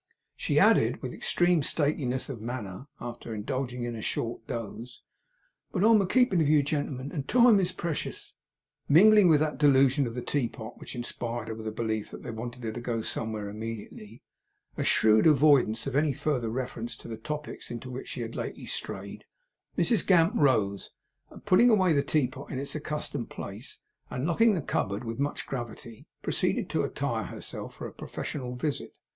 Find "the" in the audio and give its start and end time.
10.15-10.23, 11.67-11.71, 17.07-17.15, 21.93-22.01, 24.55-24.63